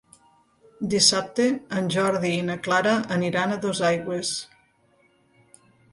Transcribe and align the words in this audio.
Dissabte 0.93 1.43
en 1.81 1.91
Jordi 1.95 2.31
i 2.37 2.41
na 2.47 2.57
Clara 2.69 2.95
aniran 3.19 3.53
a 3.53 3.61
Dosaigües. 3.67 4.33